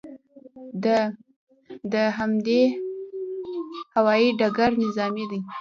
[0.83, 0.85] د
[1.93, 2.63] دهدادي
[3.93, 5.39] هوايي ډګر نظامي دی